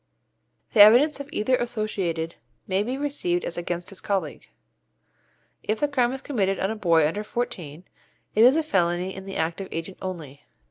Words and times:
The 0.73 0.81
evidence 0.81 1.19
of 1.19 1.29
either 1.31 1.55
associated 1.57 2.33
may 2.65 2.81
be 2.81 2.97
received 2.97 3.43
as 3.45 3.55
against 3.55 3.89
his 3.91 4.01
colleague. 4.01 4.49
If 5.61 5.79
the 5.79 5.87
crime 5.87 6.11
is 6.11 6.23
committed 6.23 6.59
on 6.59 6.71
a 6.71 6.75
boy 6.75 7.07
under 7.07 7.23
fourteen, 7.23 7.83
it 8.33 8.43
is 8.43 8.55
a 8.55 8.63
felony 8.63 9.13
in 9.13 9.25
the 9.25 9.35
active 9.37 9.67
agent 9.71 9.99
only. 10.01 10.43